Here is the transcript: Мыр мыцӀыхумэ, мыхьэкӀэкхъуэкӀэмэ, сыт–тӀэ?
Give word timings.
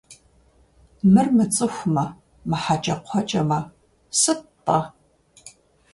Мыр 1.13 1.27
мыцӀыхумэ, 1.35 2.05
мыхьэкӀэкхъуэкӀэмэ, 2.49 3.59
сыт–тӀэ? 4.19 4.79